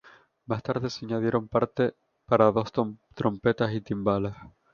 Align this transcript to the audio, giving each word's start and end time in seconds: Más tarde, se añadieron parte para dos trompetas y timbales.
Más 0.47 0.63
tarde, 0.63 0.89
se 0.89 1.05
añadieron 1.05 1.47
parte 1.47 1.93
para 2.25 2.51
dos 2.51 2.71
trompetas 3.13 3.71
y 3.71 3.81
timbales. 3.81 4.33